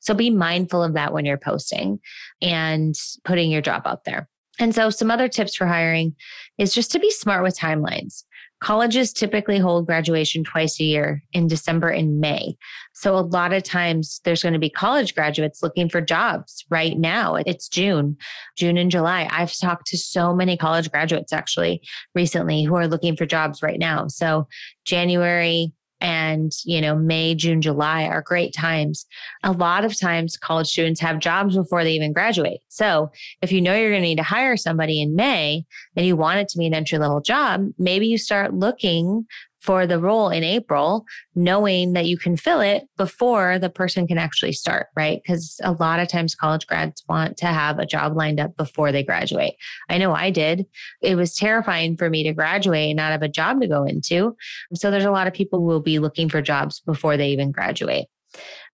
So 0.00 0.14
be 0.14 0.30
mindful 0.30 0.82
of 0.82 0.94
that 0.94 1.12
when 1.12 1.24
you're 1.24 1.38
posting 1.38 2.00
and 2.40 2.94
putting 3.24 3.50
your 3.50 3.62
job 3.62 3.82
out 3.86 4.04
there. 4.04 4.28
And 4.60 4.74
so 4.74 4.90
some 4.90 5.10
other 5.10 5.28
tips 5.28 5.56
for 5.56 5.66
hiring 5.66 6.14
is 6.58 6.72
just 6.72 6.92
to 6.92 7.00
be 7.00 7.10
smart 7.10 7.42
with 7.42 7.58
timelines 7.58 8.24
Colleges 8.64 9.12
typically 9.12 9.58
hold 9.58 9.84
graduation 9.84 10.42
twice 10.42 10.80
a 10.80 10.84
year 10.84 11.22
in 11.34 11.46
December 11.46 11.90
and 11.90 12.18
May. 12.18 12.56
So, 12.94 13.14
a 13.14 13.20
lot 13.20 13.52
of 13.52 13.62
times 13.62 14.22
there's 14.24 14.42
going 14.42 14.54
to 14.54 14.58
be 14.58 14.70
college 14.70 15.14
graduates 15.14 15.62
looking 15.62 15.90
for 15.90 16.00
jobs 16.00 16.64
right 16.70 16.98
now. 16.98 17.34
It's 17.34 17.68
June, 17.68 18.16
June 18.56 18.78
and 18.78 18.90
July. 18.90 19.28
I've 19.30 19.54
talked 19.54 19.88
to 19.88 19.98
so 19.98 20.34
many 20.34 20.56
college 20.56 20.90
graduates 20.90 21.30
actually 21.30 21.82
recently 22.14 22.64
who 22.64 22.74
are 22.74 22.88
looking 22.88 23.16
for 23.16 23.26
jobs 23.26 23.62
right 23.62 23.78
now. 23.78 24.06
So, 24.08 24.48
January, 24.86 25.74
and 26.00 26.52
you 26.64 26.80
know 26.80 26.94
may 26.94 27.34
june 27.34 27.62
july 27.62 28.04
are 28.04 28.22
great 28.22 28.52
times. 28.54 29.06
A 29.42 29.52
lot 29.52 29.84
of 29.84 29.98
times 29.98 30.36
college 30.36 30.68
students 30.68 31.00
have 31.00 31.18
jobs 31.18 31.56
before 31.56 31.84
they 31.84 31.92
even 31.92 32.12
graduate. 32.12 32.60
So 32.68 33.10
if 33.42 33.52
you 33.52 33.60
know 33.60 33.74
you're 33.74 33.90
going 33.90 34.02
to 34.02 34.08
need 34.08 34.16
to 34.16 34.22
hire 34.22 34.56
somebody 34.56 35.00
in 35.00 35.14
may 35.14 35.64
and 35.96 36.06
you 36.06 36.16
want 36.16 36.40
it 36.40 36.48
to 36.48 36.58
be 36.58 36.66
an 36.66 36.74
entry 36.74 36.98
level 36.98 37.20
job 37.20 37.68
maybe 37.78 38.06
you 38.06 38.18
start 38.18 38.54
looking 38.54 39.26
for 39.64 39.86
the 39.86 39.98
role 39.98 40.28
in 40.28 40.44
April, 40.44 41.06
knowing 41.34 41.94
that 41.94 42.04
you 42.04 42.18
can 42.18 42.36
fill 42.36 42.60
it 42.60 42.84
before 42.98 43.58
the 43.58 43.70
person 43.70 44.06
can 44.06 44.18
actually 44.18 44.52
start, 44.52 44.88
right? 44.94 45.22
Because 45.22 45.58
a 45.64 45.72
lot 45.72 46.00
of 46.00 46.08
times 46.08 46.34
college 46.34 46.66
grads 46.66 47.02
want 47.08 47.38
to 47.38 47.46
have 47.46 47.78
a 47.78 47.86
job 47.86 48.14
lined 48.14 48.38
up 48.38 48.54
before 48.58 48.92
they 48.92 49.02
graduate. 49.02 49.54
I 49.88 49.96
know 49.96 50.12
I 50.12 50.28
did. 50.28 50.66
It 51.00 51.16
was 51.16 51.34
terrifying 51.34 51.96
for 51.96 52.10
me 52.10 52.24
to 52.24 52.34
graduate 52.34 52.90
and 52.90 52.98
not 52.98 53.12
have 53.12 53.22
a 53.22 53.28
job 53.28 53.62
to 53.62 53.66
go 53.66 53.84
into. 53.84 54.36
So 54.74 54.90
there's 54.90 55.06
a 55.06 55.10
lot 55.10 55.28
of 55.28 55.32
people 55.32 55.60
who 55.60 55.66
will 55.66 55.80
be 55.80 55.98
looking 55.98 56.28
for 56.28 56.42
jobs 56.42 56.80
before 56.80 57.16
they 57.16 57.30
even 57.30 57.50
graduate. 57.50 58.08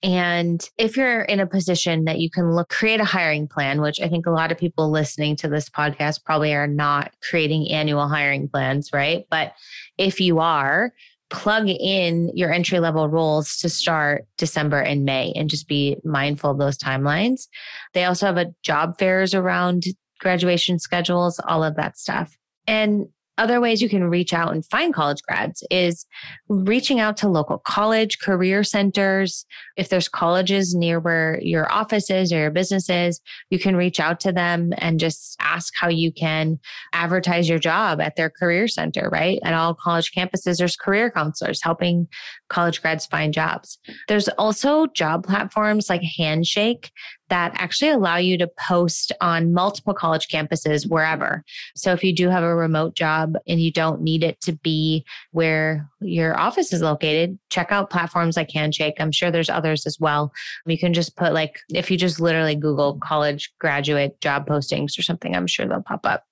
And 0.02 0.68
if 0.78 0.96
you're 0.96 1.24
in 1.24 1.40
a 1.40 1.48
position 1.48 2.06
that 2.06 2.20
you 2.20 2.30
can 2.30 2.54
look, 2.54 2.70
create 2.70 3.02
a 3.02 3.06
hiring 3.06 3.48
plan, 3.48 3.82
which 3.82 4.00
I 4.00 4.08
think 4.08 4.26
a 4.26 4.32
lot 4.32 4.52
of 4.52 4.58
people 4.58 4.90
listening 4.90 5.36
to 5.38 5.50
this 5.50 5.70
podcast 5.70 6.24
probably 6.24 6.54
are 6.54 6.68
not 6.68 7.12
creating 7.22 7.70
annual 7.70 8.08
hiring 8.08 8.48
plans, 8.48 8.92
right? 8.94 9.26
But 9.30 9.54
if 9.98 10.22
you 10.22 10.40
are, 10.40 10.94
plug 11.30 11.68
in 11.68 12.32
your 12.34 12.52
entry 12.52 12.80
level 12.80 13.08
roles 13.08 13.58
to 13.58 13.70
start 13.70 14.26
December 14.38 14.80
and 14.80 15.06
May 15.06 15.32
and 15.36 15.50
just 15.50 15.68
be 15.68 15.98
mindful 16.04 16.52
of 16.52 16.58
those 16.58 16.78
timelines. 16.78 17.48
They 17.94 18.06
also 18.06 18.26
have 18.26 18.38
a 18.38 18.54
job 18.64 18.98
fairs 18.98 19.34
around 19.34 19.84
graduation 20.20 20.80
schedules, 20.80 21.40
all 21.48 21.64
of 21.64 21.76
that 21.76 21.98
stuff. 21.98 22.36
And 22.68 23.08
other 23.40 23.62
ways 23.62 23.82
you 23.82 23.88
can 23.88 24.04
reach 24.04 24.34
out 24.34 24.52
and 24.52 24.66
find 24.66 24.94
college 24.94 25.22
grads 25.22 25.64
is 25.72 26.06
reaching 26.50 27.00
out 27.00 27.16
to 27.18 27.30
local 27.30 27.58
college 27.60 28.20
career 28.20 28.64
centers. 28.66 29.46
If 29.80 29.88
there's 29.88 30.10
colleges 30.10 30.76
near 30.76 31.00
where 31.00 31.40
your 31.42 31.72
office 31.72 32.10
is 32.10 32.34
or 32.34 32.38
your 32.38 32.52
business 32.52 32.90
is, 32.90 33.22
you 33.50 33.58
can 33.58 33.78
reach 33.78 33.98
out 34.02 34.20
to 34.20 34.34
them 34.34 34.74
and 34.78 35.00
just 35.00 35.38
ask 35.40 35.74
how 35.80 35.88
you 35.88 36.12
can 36.12 36.60
advertise 36.92 37.48
your 37.48 37.60
job 37.60 38.02
at 38.02 38.18
their 38.18 38.30
career 38.30 38.68
center, 38.68 39.08
right? 39.10 39.40
At 39.42 39.54
all 39.54 39.74
college 39.74 40.12
campuses, 40.12 40.58
there's 40.58 40.76
career 40.76 41.10
counselors 41.10 41.64
helping 41.64 42.10
college 42.50 42.82
grads 42.82 43.06
find 43.06 43.34
jobs. 43.34 43.80
There's 44.10 44.28
also 44.28 44.88
job 44.88 45.26
platforms 45.26 45.90
like 45.90 46.02
Handshake 46.18 46.92
that 47.30 47.52
actually 47.56 47.92
allow 47.92 48.18
you 48.18 48.38
to 48.40 48.50
post 48.60 49.12
on 49.22 49.54
multiple 49.54 49.94
college 49.94 50.28
campuses 50.28 50.90
wherever. 50.90 51.44
So 51.76 51.94
if 51.94 52.04
you 52.04 52.14
do 52.14 52.28
have 52.30 52.44
a 52.44 52.56
remote 52.56 52.96
job 52.96 53.36
and 53.48 53.62
you 53.62 53.72
don't 53.72 54.02
need 54.02 54.24
it 54.24 54.42
to 54.42 54.54
be 54.54 55.06
where 55.32 55.88
your 56.02 56.40
office 56.40 56.74
is 56.74 56.82
located, 56.82 57.38
check 57.50 57.72
out 57.72 57.92
platforms 57.92 58.36
like 58.36 58.50
Handshake. 58.52 58.96
I'm 59.00 59.12
sure 59.12 59.32
there's 59.32 59.50
others 59.70 59.86
as 59.86 60.00
well. 60.00 60.32
You 60.66 60.78
can 60.78 60.94
just 60.94 61.16
put 61.16 61.34
like, 61.34 61.60
if 61.74 61.92
you 61.92 61.98
just 61.98 62.20
literally 62.20 62.56
Google 62.56 62.98
college 63.02 63.54
graduate 63.60 64.20
job 64.22 64.48
postings 64.48 64.98
or 64.98 65.04
something, 65.04 65.36
I'm 65.36 65.48
sure 65.48 65.68
they'll 65.68 65.82
pop 65.82 66.06
up. 66.06 66.24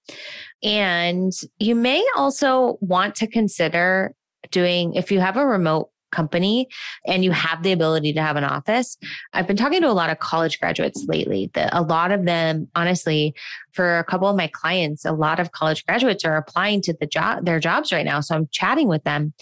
And 0.63 1.31
you 1.59 1.75
may 1.75 2.03
also 2.15 2.77
want 2.81 3.15
to 3.15 3.27
consider 3.27 4.13
doing, 4.51 4.93
if 4.95 5.11
you 5.11 5.19
have 5.19 5.37
a 5.37 5.45
remote 5.45 5.89
company 6.11 6.67
and 7.05 7.23
you 7.23 7.31
have 7.31 7.63
the 7.63 7.71
ability 7.71 8.13
to 8.13 8.21
have 8.21 8.35
an 8.35 8.43
office. 8.43 8.97
I've 9.33 9.47
been 9.47 9.57
talking 9.57 9.81
to 9.81 9.89
a 9.89 9.93
lot 9.93 10.09
of 10.09 10.19
college 10.19 10.59
graduates 10.59 11.05
lately 11.07 11.51
that 11.53 11.69
a 11.73 11.81
lot 11.81 12.11
of 12.11 12.25
them, 12.25 12.67
honestly, 12.75 13.35
for 13.73 13.99
a 13.99 14.03
couple 14.03 14.27
of 14.27 14.35
my 14.35 14.47
clients, 14.47 15.05
a 15.05 15.11
lot 15.11 15.39
of 15.39 15.51
college 15.51 15.85
graduates 15.85 16.25
are 16.25 16.35
applying 16.35 16.81
to 16.81 16.95
the 16.99 17.05
job, 17.05 17.45
their 17.45 17.59
jobs 17.59 17.91
right 17.91 18.05
now. 18.05 18.19
So 18.21 18.35
I'm 18.35 18.47
chatting 18.51 18.87
with 18.87 19.03
them 19.03 19.33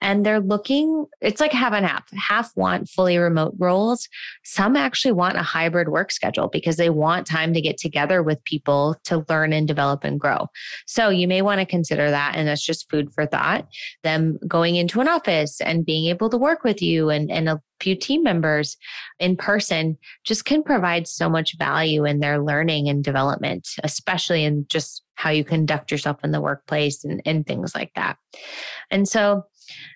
and 0.00 0.24
they're 0.24 0.40
looking, 0.40 1.04
it's 1.20 1.40
like 1.40 1.52
half 1.52 1.74
and 1.74 1.84
half. 1.84 2.04
Half 2.14 2.56
want 2.56 2.88
fully 2.88 3.18
remote 3.18 3.54
roles. 3.58 4.08
Some 4.44 4.76
actually 4.76 5.12
want 5.12 5.36
a 5.36 5.42
hybrid 5.42 5.88
work 5.88 6.10
schedule 6.10 6.48
because 6.48 6.76
they 6.76 6.88
want 6.88 7.26
time 7.26 7.52
to 7.52 7.60
get 7.60 7.76
together 7.76 8.22
with 8.22 8.42
people 8.44 8.96
to 9.04 9.24
learn 9.28 9.52
and 9.52 9.68
develop 9.68 10.04
and 10.04 10.18
grow. 10.18 10.46
So 10.86 11.10
you 11.10 11.28
may 11.28 11.42
want 11.42 11.60
to 11.60 11.66
consider 11.66 12.10
that. 12.10 12.34
And 12.34 12.48
that's 12.48 12.64
just 12.64 12.90
food 12.90 13.12
for 13.12 13.26
thought. 13.26 13.66
Them 14.02 14.38
going 14.48 14.76
into 14.76 15.00
an 15.00 15.08
office 15.08 15.60
and 15.60 15.84
being 15.84 16.06
able 16.12 16.30
to 16.30 16.38
work 16.38 16.64
with 16.64 16.80
you 16.80 17.10
and, 17.10 17.30
and 17.30 17.48
a 17.48 17.60
few 17.80 17.96
team 17.96 18.22
members 18.22 18.76
in 19.18 19.36
person 19.36 19.98
just 20.24 20.44
can 20.44 20.62
provide 20.62 21.08
so 21.08 21.28
much 21.28 21.58
value 21.58 22.04
in 22.04 22.20
their 22.20 22.42
learning 22.42 22.88
and 22.88 23.02
development, 23.02 23.68
especially 23.82 24.44
in 24.44 24.66
just 24.68 25.02
how 25.14 25.30
you 25.30 25.44
conduct 25.44 25.90
yourself 25.90 26.18
in 26.24 26.32
the 26.32 26.40
workplace 26.40 27.04
and, 27.04 27.20
and 27.26 27.46
things 27.46 27.74
like 27.74 27.90
that. 27.94 28.16
And 28.90 29.08
so 29.08 29.44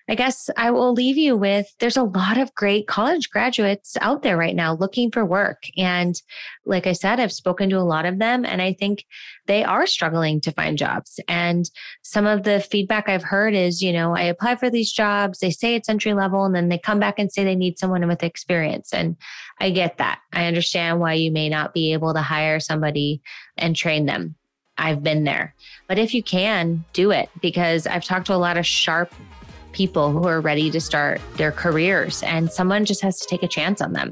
I 0.09 0.15
guess 0.15 0.49
I 0.55 0.71
will 0.71 0.93
leave 0.93 1.17
you 1.17 1.35
with 1.35 1.73
there's 1.79 1.97
a 1.97 2.03
lot 2.03 2.37
of 2.37 2.53
great 2.55 2.87
college 2.87 3.29
graduates 3.29 3.97
out 3.99 4.23
there 4.23 4.37
right 4.37 4.55
now 4.55 4.75
looking 4.75 5.11
for 5.11 5.25
work. 5.25 5.63
And 5.77 6.19
like 6.65 6.87
I 6.87 6.93
said, 6.93 7.19
I've 7.19 7.33
spoken 7.33 7.69
to 7.69 7.77
a 7.77 7.81
lot 7.81 8.05
of 8.05 8.19
them, 8.19 8.45
and 8.45 8.61
I 8.61 8.73
think 8.73 9.05
they 9.47 9.63
are 9.63 9.85
struggling 9.85 10.41
to 10.41 10.51
find 10.51 10.77
jobs. 10.77 11.19
And 11.27 11.69
some 12.03 12.25
of 12.25 12.43
the 12.43 12.61
feedback 12.61 13.09
I've 13.09 13.23
heard 13.23 13.53
is, 13.53 13.81
you 13.81 13.91
know, 13.91 14.15
I 14.15 14.23
apply 14.23 14.55
for 14.55 14.69
these 14.69 14.91
jobs, 14.91 15.39
they 15.39 15.51
say 15.51 15.75
it's 15.75 15.89
entry 15.89 16.13
level, 16.13 16.45
and 16.45 16.55
then 16.55 16.69
they 16.69 16.77
come 16.77 16.99
back 16.99 17.19
and 17.19 17.31
say 17.31 17.43
they 17.43 17.55
need 17.55 17.79
someone 17.79 18.07
with 18.07 18.23
experience. 18.23 18.93
And 18.93 19.17
I 19.59 19.71
get 19.71 19.97
that. 19.97 20.19
I 20.33 20.45
understand 20.45 20.99
why 20.99 21.13
you 21.13 21.31
may 21.31 21.49
not 21.49 21.73
be 21.73 21.93
able 21.93 22.13
to 22.13 22.21
hire 22.21 22.59
somebody 22.59 23.21
and 23.57 23.75
train 23.75 24.05
them. 24.05 24.35
I've 24.77 25.03
been 25.03 25.23
there. 25.23 25.55
But 25.87 25.97
if 25.97 26.13
you 26.13 26.21
can, 26.21 26.85
do 26.93 27.11
it 27.11 27.29
because 27.41 27.87
I've 27.87 28.03
talked 28.03 28.27
to 28.27 28.35
a 28.35 28.37
lot 28.37 28.57
of 28.57 28.65
sharp 28.65 29.11
people 29.77 30.11
who 30.11 30.25
are 30.25 30.41
ready 30.41 30.71
to 30.71 30.81
start 30.81 31.21
their 31.35 31.51
careers 31.51 32.23
and 32.23 32.51
someone 32.51 32.83
just 32.83 32.99
has 32.99 33.19
to 33.19 33.27
take 33.27 33.43
a 33.43 33.47
chance 33.47 33.79
on 33.79 33.93
them. 33.93 34.11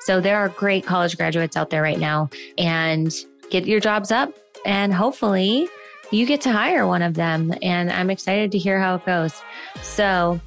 So 0.00 0.20
there 0.20 0.36
are 0.36 0.50
great 0.50 0.84
college 0.84 1.16
graduates 1.16 1.56
out 1.56 1.70
there 1.70 1.80
right 1.80 1.98
now 1.98 2.28
and 2.58 3.10
get 3.48 3.66
your 3.66 3.80
jobs 3.80 4.12
up 4.12 4.34
and 4.66 4.92
hopefully 4.92 5.68
you 6.10 6.26
get 6.26 6.42
to 6.42 6.52
hire 6.52 6.86
one 6.86 7.00
of 7.00 7.14
them 7.14 7.54
and 7.62 7.90
I'm 7.90 8.10
excited 8.10 8.52
to 8.52 8.58
hear 8.58 8.78
how 8.78 8.96
it 8.96 9.06
goes. 9.06 9.40
So 9.80 10.38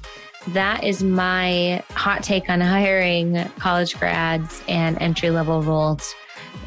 that 0.48 0.84
is 0.84 1.02
my 1.02 1.82
hot 1.90 2.22
take 2.22 2.48
on 2.48 2.60
hiring 2.60 3.44
college 3.58 3.98
grads 3.98 4.62
and 4.68 4.96
entry 5.02 5.30
level 5.30 5.62
roles. 5.62 6.14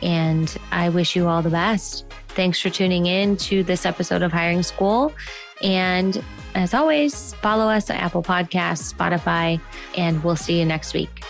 And 0.02 0.54
I 0.74 0.90
wish 0.90 1.16
you 1.16 1.30
all 1.30 1.42
the 1.42 1.50
best. 1.50 2.06
Thanks 2.30 2.60
for 2.60 2.70
tuning 2.70 3.06
in 3.06 3.38
to 3.38 3.64
this 3.64 3.86
episode 3.86 4.24
of 4.24 4.34
Hiring 4.34 4.62
School. 4.62 5.14
And 5.64 6.24
as 6.56 6.74
always, 6.74 7.34
follow 7.36 7.68
us 7.70 7.90
on 7.90 7.96
Apple 7.96 8.22
Podcasts, 8.22 8.94
Spotify, 8.94 9.60
and 9.98 10.24
we'll 10.24 10.36
see 10.36 10.60
you 10.60 10.66
next 10.66 10.94
week. 10.94 11.24